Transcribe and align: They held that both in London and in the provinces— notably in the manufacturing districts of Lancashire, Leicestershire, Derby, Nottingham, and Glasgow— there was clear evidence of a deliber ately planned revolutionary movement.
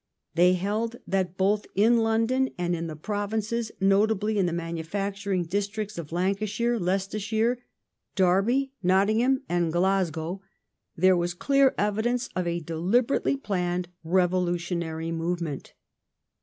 They 0.33 0.53
held 0.53 0.95
that 1.05 1.37
both 1.37 1.67
in 1.75 1.97
London 1.99 2.49
and 2.57 2.75
in 2.75 2.87
the 2.87 2.95
provinces— 2.95 3.71
notably 3.99 4.39
in 4.39 4.47
the 4.47 4.51
manufacturing 4.51 5.43
districts 5.43 5.99
of 5.99 6.11
Lancashire, 6.11 6.79
Leicestershire, 6.79 7.59
Derby, 8.15 8.73
Nottingham, 8.81 9.43
and 9.47 9.71
Glasgow— 9.71 10.41
there 10.97 11.15
was 11.15 11.35
clear 11.35 11.75
evidence 11.77 12.29
of 12.35 12.47
a 12.47 12.59
deliber 12.61 13.19
ately 13.21 13.43
planned 13.43 13.89
revolutionary 14.03 15.11
movement. 15.11 15.75